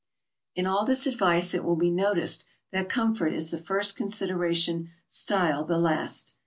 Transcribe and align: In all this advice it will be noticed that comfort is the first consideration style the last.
In 0.55 0.65
all 0.65 0.83
this 0.83 1.05
advice 1.05 1.53
it 1.53 1.63
will 1.63 1.75
be 1.75 1.91
noticed 1.91 2.47
that 2.71 2.89
comfort 2.89 3.33
is 3.35 3.51
the 3.51 3.59
first 3.59 3.95
consideration 3.95 4.89
style 5.07 5.63
the 5.63 5.77
last. 5.77 6.37